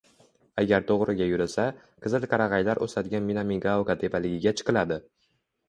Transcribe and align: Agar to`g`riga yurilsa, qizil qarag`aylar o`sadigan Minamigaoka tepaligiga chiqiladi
Agar 0.61 0.85
to`g`riga 0.91 1.27
yurilsa, 1.31 1.65
qizil 2.07 2.25
qarag`aylar 2.33 2.83
o`sadigan 2.87 3.29
Minamigaoka 3.29 3.99
tepaligiga 4.07 4.59
chiqiladi 4.59 5.03